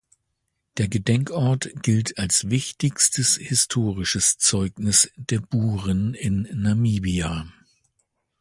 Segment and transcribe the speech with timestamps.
[0.77, 7.45] Der Gedenkort gilt als wichtigstes historisches Zeugnis der Buren in Namibia.